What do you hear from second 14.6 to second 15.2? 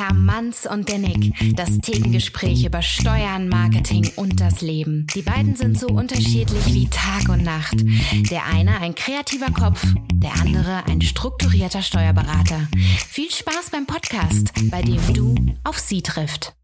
bei dem